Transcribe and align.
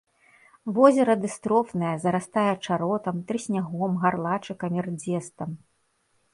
Возера 0.77 1.15
дыстрофнае, 1.25 1.91
зарастае 2.07 2.47
чаротам, 2.69 3.15
трыснягом, 3.29 3.91
гарлачыкамі, 4.07 4.79
рдзестам. 4.89 5.49